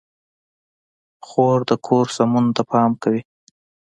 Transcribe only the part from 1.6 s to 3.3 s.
د کور سمون ته پام کوي.